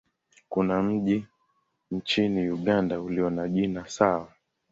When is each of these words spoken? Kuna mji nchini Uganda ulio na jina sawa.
Kuna 0.49 0.83
mji 0.83 1.25
nchini 1.91 2.49
Uganda 2.51 3.01
ulio 3.01 3.29
na 3.29 3.47
jina 3.47 3.87
sawa. 3.87 4.27